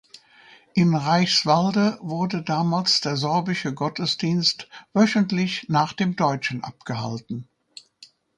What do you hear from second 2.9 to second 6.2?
der sorbische Gottesdienst wöchentlich nach dem